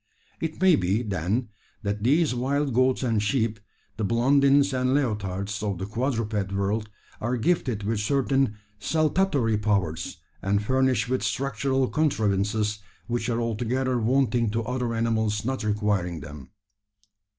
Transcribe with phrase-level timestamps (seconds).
[0.39, 1.49] It may be, then,
[1.83, 3.59] that these wild goats and sheep
[3.97, 6.89] the Blondins and Leotards of the quadruped world
[7.19, 14.49] are gifted with certain saltatory powers, and furnished with structural contrivances which are altogether wanting
[14.49, 16.49] to other animals not requiring them.